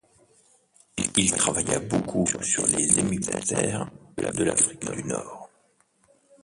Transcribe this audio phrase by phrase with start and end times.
[1.15, 3.91] Il travailla beaucoup sur les hémiptères
[4.33, 5.47] de l'Afrique du Nord.